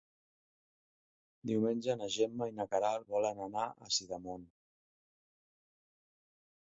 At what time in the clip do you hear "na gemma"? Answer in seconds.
1.99-2.47